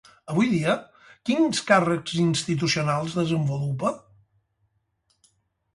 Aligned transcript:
Avui 0.33 0.47
dia, 0.53 0.71
quins 1.29 1.61
càrrecs 1.67 2.15
institucionals 2.23 3.19
desenvolupa? 3.21 3.95